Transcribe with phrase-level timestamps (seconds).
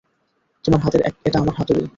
[0.65, 1.83] তোমার হাতের এটা আমার হাতুড়ি।